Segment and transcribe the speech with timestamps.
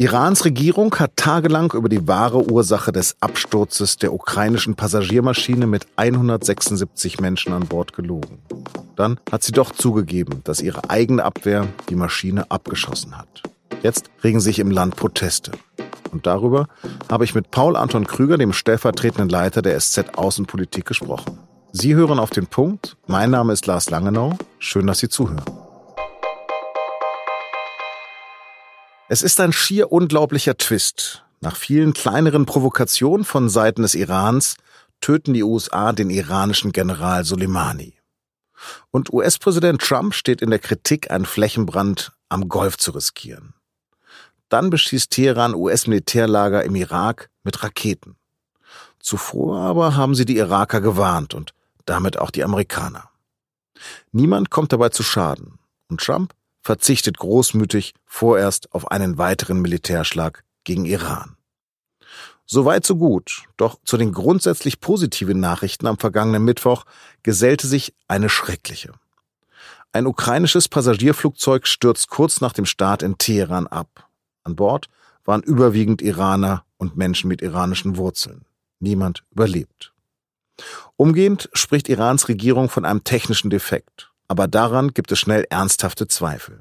[0.00, 7.18] Irans Regierung hat tagelang über die wahre Ursache des Absturzes der ukrainischen Passagiermaschine mit 176
[7.18, 8.38] Menschen an Bord gelogen.
[8.94, 13.42] Dann hat sie doch zugegeben, dass ihre eigene Abwehr die Maschine abgeschossen hat.
[13.82, 15.50] Jetzt regen sich im Land Proteste.
[16.12, 16.68] Und darüber
[17.10, 21.40] habe ich mit Paul Anton Krüger, dem stellvertretenden Leiter der SZ Außenpolitik, gesprochen.
[21.72, 22.96] Sie hören auf den Punkt.
[23.08, 24.38] Mein Name ist Lars Langenau.
[24.60, 25.42] Schön, dass Sie zuhören.
[29.10, 31.24] Es ist ein schier unglaublicher Twist.
[31.40, 34.56] Nach vielen kleineren Provokationen von Seiten des Irans
[35.00, 37.94] töten die USA den iranischen General Soleimani.
[38.90, 43.54] Und US-Präsident Trump steht in der Kritik, einen Flächenbrand am Golf zu riskieren.
[44.50, 48.16] Dann beschießt Teheran US-Militärlager im Irak mit Raketen.
[49.00, 51.54] Zuvor aber haben sie die Iraker gewarnt und
[51.86, 53.08] damit auch die Amerikaner.
[54.12, 55.58] Niemand kommt dabei zu Schaden.
[55.88, 56.34] Und Trump
[56.68, 61.38] verzichtet großmütig vorerst auf einen weiteren Militärschlag gegen Iran.
[62.44, 66.84] Soweit so gut, doch zu den grundsätzlich positiven Nachrichten am vergangenen Mittwoch
[67.22, 68.92] gesellte sich eine schreckliche.
[69.92, 74.06] Ein ukrainisches Passagierflugzeug stürzt kurz nach dem Start in Teheran ab.
[74.44, 74.90] An Bord
[75.24, 78.44] waren überwiegend Iraner und Menschen mit iranischen Wurzeln.
[78.78, 79.94] Niemand überlebt.
[80.96, 84.10] Umgehend spricht Irans Regierung von einem technischen Defekt.
[84.28, 86.60] Aber daran gibt es schnell ernsthafte Zweifel.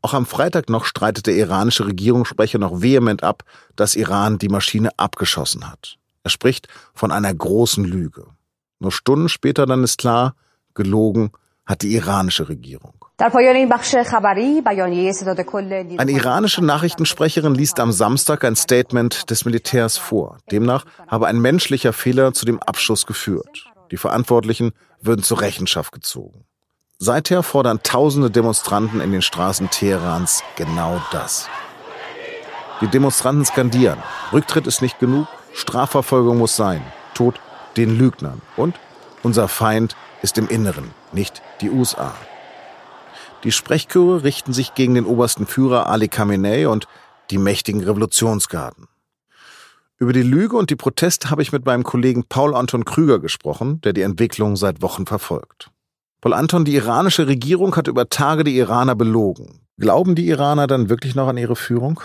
[0.00, 3.44] Auch am Freitag noch streitet der iranische Regierungssprecher noch vehement ab,
[3.76, 5.98] dass Iran die Maschine abgeschossen hat.
[6.24, 8.26] Er spricht von einer großen Lüge.
[8.78, 10.34] Nur Stunden später dann ist klar,
[10.74, 11.32] gelogen
[11.66, 12.94] hat die iranische Regierung.
[15.98, 20.38] Eine iranische Nachrichtensprecherin liest am Samstag ein Statement des Militärs vor.
[20.50, 23.66] Demnach habe ein menschlicher Fehler zu dem Abschuss geführt.
[23.92, 26.44] Die Verantwortlichen würden zur Rechenschaft gezogen.
[27.04, 31.48] Seither fordern tausende Demonstranten in den Straßen Teherans genau das.
[32.80, 34.00] Die Demonstranten skandieren,
[34.32, 36.80] Rücktritt ist nicht genug, Strafverfolgung muss sein,
[37.14, 37.40] Tod
[37.76, 38.76] den Lügnern und
[39.24, 42.14] unser Feind ist im Inneren, nicht die USA.
[43.42, 46.86] Die Sprechchöre richten sich gegen den obersten Führer Ali Khamenei und
[47.32, 48.86] die mächtigen Revolutionsgarden.
[49.98, 53.80] Über die Lüge und die Proteste habe ich mit meinem Kollegen Paul Anton Krüger gesprochen,
[53.80, 55.72] der die Entwicklung seit Wochen verfolgt.
[56.22, 59.66] Paul Anton, die iranische Regierung hat über Tage die Iraner belogen.
[59.76, 62.00] Glauben die Iraner dann wirklich noch an ihre Führung?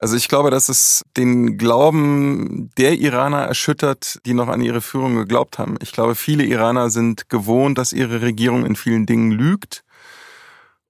[0.00, 5.14] Also ich glaube, dass es den Glauben der Iraner erschüttert, die noch an ihre Führung
[5.14, 5.76] geglaubt haben.
[5.80, 9.84] Ich glaube, viele Iraner sind gewohnt, dass ihre Regierung in vielen Dingen lügt.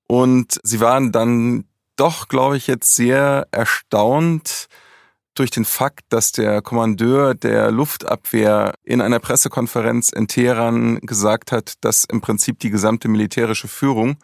[0.08, 4.68] Und sie waren dann doch, glaube ich, jetzt sehr erstaunt,
[5.38, 11.74] durch den Fakt, dass der Kommandeur der Luftabwehr in einer Pressekonferenz in Teheran gesagt hat,
[11.82, 14.16] dass im Prinzip die gesamte militärische Führung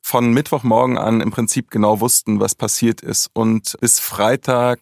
[0.00, 4.80] von Mittwochmorgen an im Prinzip genau wussten, was passiert ist und bis Freitag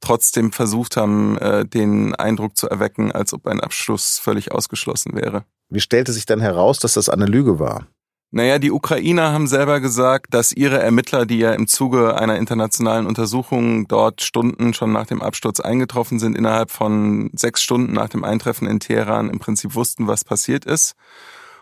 [0.00, 5.44] trotzdem versucht haben, äh, den Eindruck zu erwecken, als ob ein Abschluss völlig ausgeschlossen wäre.
[5.68, 7.86] Wie stellte sich dann heraus, dass das eine Lüge war?
[8.30, 13.06] Naja, die Ukrainer haben selber gesagt, dass ihre Ermittler, die ja im Zuge einer internationalen
[13.06, 18.24] Untersuchung dort Stunden schon nach dem Absturz eingetroffen sind, innerhalb von sechs Stunden nach dem
[18.24, 20.94] Eintreffen in Teheran im Prinzip wussten, was passiert ist.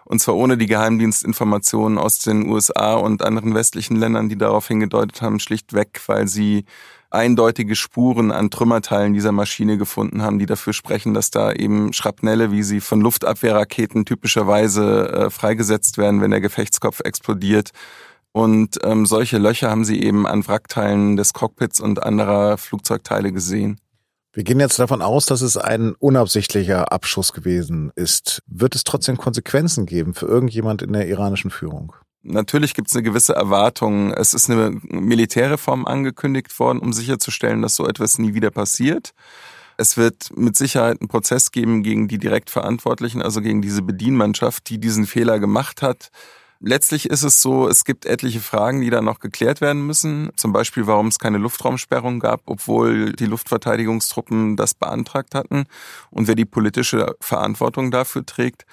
[0.05, 5.23] Und zwar ohne die Geheimdienstinformationen aus den USA und anderen westlichen Ländern, die darauf hingedeutet
[5.23, 6.65] haben, schlichtweg, weil sie
[7.17, 12.53] eindeutige Spuren an Trümmerteilen dieser Maschine gefunden haben, die dafür sprechen, dass da eben Schrapnelle,
[12.53, 17.71] wie sie von Luftabwehrraketen typischerweise äh, freigesetzt werden, wenn der Gefechtskopf explodiert.
[18.33, 23.81] Und ähm, solche Löcher haben sie eben an Wrackteilen des Cockpits und anderer Flugzeugteile gesehen.
[24.35, 28.43] Wir gehen jetzt davon aus, dass es ein unabsichtlicher Abschuss gewesen ist.
[28.47, 31.95] Wird es trotzdem Konsequenzen geben für irgendjemand in der iranischen Führung?
[32.29, 34.13] Natürlich gibt es eine gewisse Erwartung.
[34.13, 39.15] Es ist eine Militärreform angekündigt worden, um sicherzustellen, dass so etwas nie wieder passiert.
[39.77, 44.69] Es wird mit Sicherheit einen Prozess geben gegen die direkt Verantwortlichen, also gegen diese Bedienmannschaft,
[44.71, 46.11] die diesen Fehler gemacht hat.
[46.59, 50.31] Letztlich ist es so, es gibt etliche Fragen, die da noch geklärt werden müssen.
[50.37, 55.67] Zum Beispiel, warum es keine Luftraumsperrung gab, obwohl die Luftverteidigungstruppen das beantragt hatten
[56.11, 58.65] und wer die politische Verantwortung dafür trägt.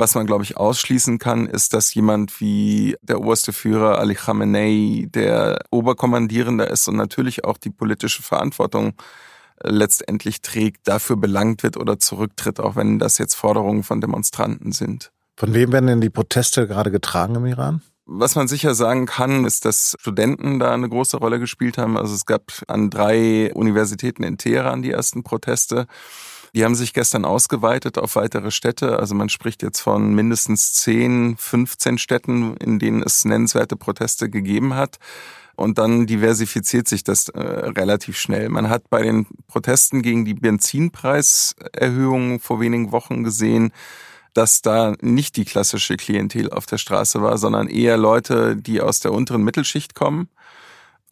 [0.00, 5.06] Was man, glaube ich, ausschließen kann, ist, dass jemand wie der oberste Führer Ali Khamenei
[5.10, 8.94] der Oberkommandierende ist und natürlich auch die politische Verantwortung
[9.62, 14.72] äh, letztendlich trägt, dafür belangt wird oder zurücktritt, auch wenn das jetzt Forderungen von Demonstranten
[14.72, 15.12] sind.
[15.36, 17.82] Von wem werden denn die Proteste gerade getragen im Iran?
[18.06, 21.98] Was man sicher sagen kann, ist, dass Studenten da eine große Rolle gespielt haben.
[21.98, 25.86] Also es gab an drei Universitäten in Teheran die ersten Proteste.
[26.54, 28.98] Die haben sich gestern ausgeweitet auf weitere Städte.
[28.98, 34.74] Also man spricht jetzt von mindestens 10, 15 Städten, in denen es nennenswerte Proteste gegeben
[34.74, 34.98] hat.
[35.54, 38.48] Und dann diversifiziert sich das äh, relativ schnell.
[38.48, 43.72] Man hat bei den Protesten gegen die Benzinpreiserhöhung vor wenigen Wochen gesehen,
[44.32, 49.00] dass da nicht die klassische Klientel auf der Straße war, sondern eher Leute, die aus
[49.00, 50.28] der unteren Mittelschicht kommen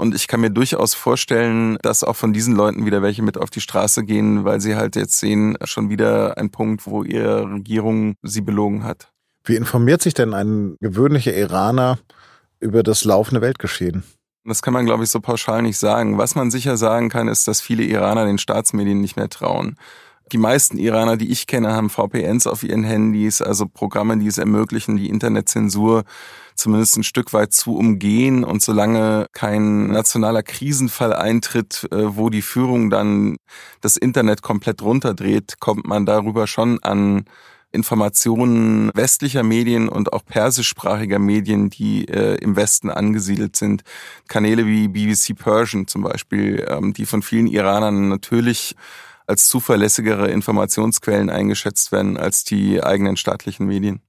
[0.00, 3.50] und ich kann mir durchaus vorstellen, dass auch von diesen Leuten wieder welche mit auf
[3.50, 8.14] die Straße gehen, weil sie halt jetzt sehen, schon wieder ein Punkt, wo ihre Regierung
[8.22, 9.12] sie belogen hat.
[9.44, 11.98] Wie informiert sich denn ein gewöhnlicher Iraner
[12.60, 14.04] über das laufende Weltgeschehen?
[14.44, 16.16] Das kann man, glaube ich, so pauschal nicht sagen.
[16.16, 19.76] Was man sicher sagen kann, ist, dass viele Iraner den Staatsmedien nicht mehr trauen.
[20.32, 24.38] Die meisten Iraner, die ich kenne, haben VPNs auf ihren Handys, also Programme, die es
[24.38, 26.04] ermöglichen, die Internetzensur
[26.54, 28.44] zumindest ein Stück weit zu umgehen.
[28.44, 33.36] Und solange kein nationaler Krisenfall eintritt, äh, wo die Führung dann
[33.80, 37.24] das Internet komplett runterdreht, kommt man darüber schon an
[37.70, 43.82] Informationen westlicher Medien und auch persischsprachiger Medien, die äh, im Westen angesiedelt sind.
[44.26, 48.74] Kanäle wie BBC Persian zum Beispiel, ähm, die von vielen Iranern natürlich
[49.28, 54.00] als zuverlässigere Informationsquellen eingeschätzt werden als die eigenen staatlichen Medien.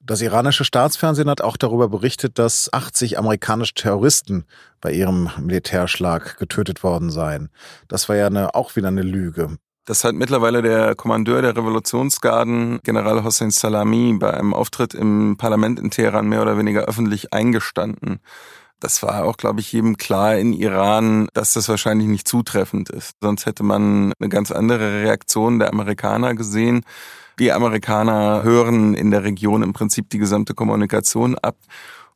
[0.00, 4.44] Das iranische Staatsfernsehen hat auch darüber berichtet, dass 80 amerikanische Terroristen
[4.82, 7.48] bei ihrem Militärschlag getötet worden seien.
[7.88, 9.56] Das war ja eine, auch wieder eine Lüge.
[9.86, 15.78] Das hat mittlerweile der Kommandeur der Revolutionsgarden, General Hossein Salami, bei einem Auftritt im Parlament
[15.78, 18.20] in Teheran mehr oder weniger öffentlich eingestanden.
[18.80, 23.12] Das war auch, glaube ich, jedem klar in Iran, dass das wahrscheinlich nicht zutreffend ist.
[23.20, 26.82] Sonst hätte man eine ganz andere Reaktion der Amerikaner gesehen.
[27.38, 31.56] Die Amerikaner hören in der Region im Prinzip die gesamte Kommunikation ab.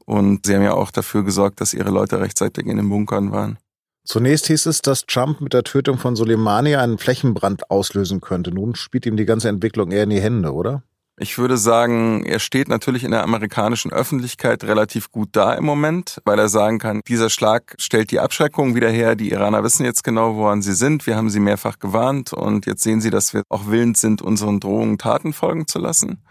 [0.05, 3.59] Und sie haben ja auch dafür gesorgt, dass ihre Leute rechtzeitig in den Bunkern waren.
[4.05, 8.51] Zunächst hieß es, dass Trump mit der Tötung von Soleimani einen Flächenbrand auslösen könnte.
[8.51, 10.83] Nun spielt ihm die ganze Entwicklung eher in die Hände, oder?
[11.21, 16.21] Ich würde sagen, er steht natürlich in der amerikanischen Öffentlichkeit relativ gut da im Moment,
[16.25, 19.17] weil er sagen kann, dieser Schlag stellt die Abschreckung wieder her.
[19.17, 21.09] Die Iraner wissen jetzt genau, woran sie sind.
[21.09, 24.61] Wir haben sie mehrfach gewarnt und jetzt sehen sie, dass wir auch willens sind, unseren
[24.61, 26.23] Drohungen Taten folgen zu lassen.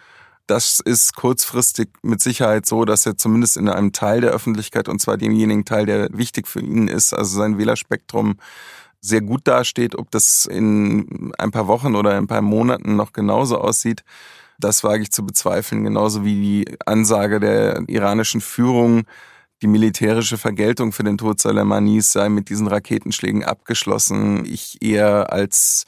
[0.48, 5.02] Das ist kurzfristig mit Sicherheit so, dass er zumindest in einem Teil der Öffentlichkeit, und
[5.02, 8.38] zwar demjenigen Teil, der wichtig für ihn ist, also sein Wählerspektrum,
[9.02, 9.96] sehr gut dasteht.
[9.96, 14.06] Ob das in ein paar Wochen oder ein paar Monaten noch genauso aussieht,
[14.58, 19.04] das wage ich zu bezweifeln, genauso wie die Ansage der iranischen Führung,
[19.62, 24.46] die militärische Vergeltung für den Tod Soleimanis sei mit diesen Raketenschlägen abgeschlossen.
[24.46, 25.86] Ich eher als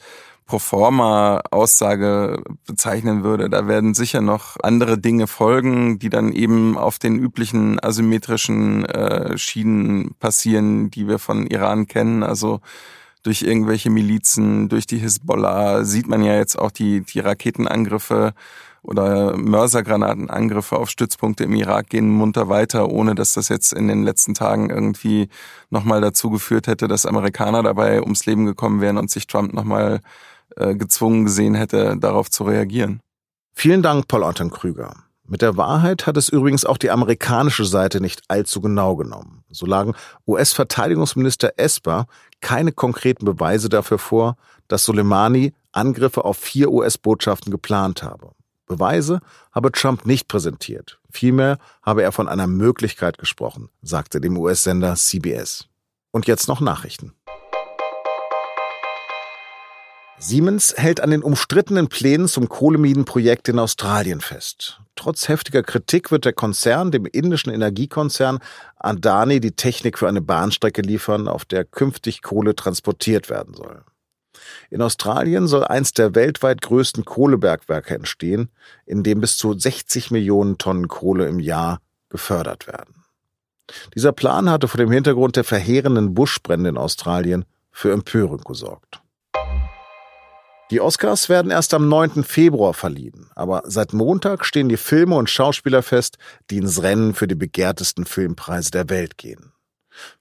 [0.50, 3.48] proforma Aussage bezeichnen würde.
[3.48, 9.38] Da werden sicher noch andere Dinge folgen, die dann eben auf den üblichen asymmetrischen äh,
[9.38, 12.24] Schienen passieren, die wir von Iran kennen.
[12.24, 12.60] Also
[13.22, 18.32] durch irgendwelche Milizen, durch die Hisbollah sieht man ja jetzt auch die, die Raketenangriffe
[18.82, 24.04] oder Mörsergranatenangriffe auf Stützpunkte im Irak gehen munter weiter, ohne dass das jetzt in den
[24.04, 25.28] letzten Tagen irgendwie
[25.68, 30.00] nochmal dazu geführt hätte, dass Amerikaner dabei ums Leben gekommen wären und sich Trump nochmal
[30.56, 33.00] äh, gezwungen gesehen hätte, darauf zu reagieren.
[33.54, 34.94] Vielen Dank, Paul Anton Krüger.
[35.30, 39.44] Mit der Wahrheit hat es übrigens auch die amerikanische Seite nicht allzu genau genommen.
[39.48, 39.94] So lagen
[40.26, 42.06] US-Verteidigungsminister Esper
[42.40, 44.36] keine konkreten Beweise dafür vor,
[44.66, 48.32] dass Soleimani Angriffe auf vier US-Botschaften geplant habe.
[48.66, 49.20] Beweise
[49.52, 50.98] habe Trump nicht präsentiert.
[51.12, 55.68] Vielmehr habe er von einer Möglichkeit gesprochen, sagte dem US-Sender CBS.
[56.10, 57.12] Und jetzt noch Nachrichten.
[60.18, 64.80] Siemens hält an den umstrittenen Plänen zum Kohlemiedenprojekt in Australien fest.
[64.94, 68.38] Trotz heftiger Kritik wird der Konzern dem indischen Energiekonzern
[68.76, 73.82] Adani die Technik für eine Bahnstrecke liefern, auf der künftig Kohle transportiert werden soll.
[74.68, 78.50] In Australien soll eins der weltweit größten Kohlebergwerke entstehen,
[78.86, 83.04] in dem bis zu 60 Millionen Tonnen Kohle im Jahr gefördert werden.
[83.94, 89.00] Dieser Plan hatte vor dem Hintergrund der verheerenden Buschbrände in Australien für Empörung gesorgt.
[90.70, 92.22] Die Oscars werden erst am 9.
[92.22, 96.16] Februar verliehen, aber seit Montag stehen die Filme und Schauspieler fest,
[96.48, 99.52] die ins Rennen für die begehrtesten Filmpreise der Welt gehen.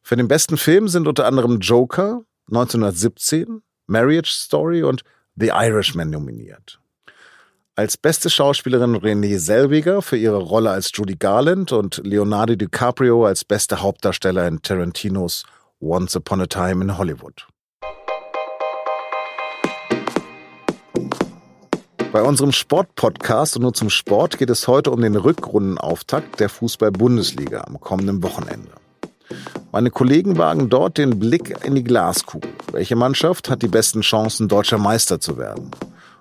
[0.01, 5.03] Für den besten Film sind unter anderem Joker 1917, Marriage Story und
[5.35, 6.79] The Irishman nominiert.
[7.75, 13.45] Als beste Schauspielerin Renée Selviger für ihre Rolle als Judy Garland und Leonardo DiCaprio als
[13.45, 15.45] bester Hauptdarsteller in Tarantinos
[15.79, 17.47] Once Upon a Time in Hollywood.
[22.11, 27.61] Bei unserem Sportpodcast und nur zum Sport geht es heute um den Rückrundenauftakt der Fußball-Bundesliga
[27.61, 28.71] am kommenden Wochenende.
[29.71, 32.49] Meine Kollegen wagen dort den Blick in die Glaskugel.
[32.71, 35.69] Welche Mannschaft hat die besten Chancen, deutscher Meister zu werden?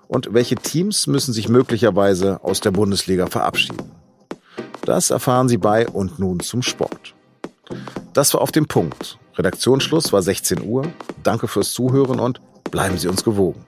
[0.07, 3.91] Und welche Teams müssen sich möglicherweise aus der Bundesliga verabschieden?
[4.85, 7.15] Das erfahren Sie bei und nun zum Sport.
[8.13, 9.17] Das war auf dem Punkt.
[9.35, 10.83] Redaktionsschluss war 16 Uhr.
[11.23, 13.65] Danke fürs Zuhören und bleiben Sie uns gewogen.